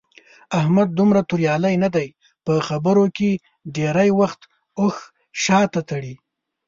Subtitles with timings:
[0.59, 2.07] احمد دومره توریالی نه دی.
[2.45, 3.29] په خبرو کې
[3.75, 4.41] ډېری وخت
[4.79, 4.95] اوښ
[5.43, 6.13] شاته تړي.